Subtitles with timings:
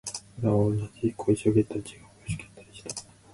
[0.41, 3.03] 僕らは同じ小石を蹴ったり、違う小石を蹴ったりした